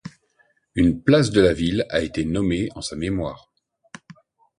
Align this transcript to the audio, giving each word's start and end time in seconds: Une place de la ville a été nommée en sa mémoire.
Une 0.73 0.99
place 0.99 1.29
de 1.29 1.41
la 1.41 1.53
ville 1.53 1.85
a 1.91 2.01
été 2.01 2.25
nommée 2.25 2.69
en 2.73 2.81
sa 2.81 2.95
mémoire. 2.95 3.53